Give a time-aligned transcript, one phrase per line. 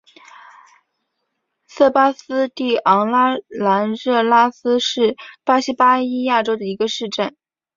[1.67, 7.37] 塞巴斯蒂昂拉兰热拉斯是巴西巴伊亚州的一个市镇。